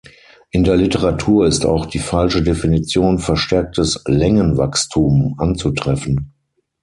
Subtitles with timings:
[0.49, 6.31] In der Literatur ist auch die falsche Definition „verstärktes Längenwachstum“ anzutreffen.